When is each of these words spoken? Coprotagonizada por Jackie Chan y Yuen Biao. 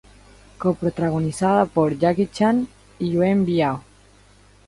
Coprotagonizada 0.57 1.67
por 1.67 1.95
Jackie 1.99 2.25
Chan 2.25 2.67
y 2.97 3.11
Yuen 3.11 3.45
Biao. 3.45 3.83